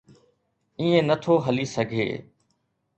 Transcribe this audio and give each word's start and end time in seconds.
ائين 0.79 1.03
نه 1.09 1.15
ٿو 1.23 1.33
هلي 1.45 1.65
سگهي. 1.75 2.09